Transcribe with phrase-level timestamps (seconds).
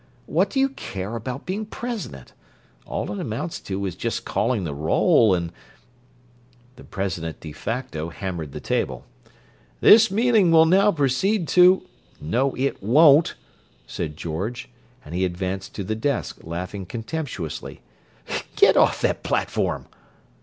[0.25, 2.33] What do you care about being president?
[2.87, 5.51] All it amounts to is just calling the roll and—"
[6.75, 9.05] The president de facto hammered the table.
[9.79, 11.85] "This meeting will now proceed to—"
[12.19, 13.35] "No, it won't,"
[13.85, 14.69] said George,
[15.05, 17.81] and he advanced to the desk, laughing contemptuously.
[18.55, 19.85] "Get off that platform."